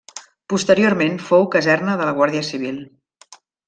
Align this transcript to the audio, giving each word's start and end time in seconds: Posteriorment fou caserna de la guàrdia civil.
Posteriorment 0.53 1.21
fou 1.29 1.47
caserna 1.59 2.01
de 2.03 2.11
la 2.11 2.19
guàrdia 2.19 2.47
civil. 2.53 2.85